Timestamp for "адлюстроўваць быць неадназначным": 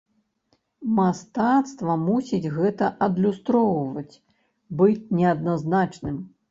3.09-6.23